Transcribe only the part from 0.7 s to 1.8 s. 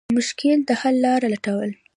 حل لارې لټول.